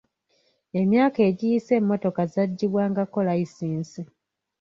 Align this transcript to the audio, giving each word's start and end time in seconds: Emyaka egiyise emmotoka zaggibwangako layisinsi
Emyaka 0.81 1.19
egiyise 1.29 1.71
emmotoka 1.79 2.21
zaggibwangako 2.33 3.17
layisinsi 3.27 4.01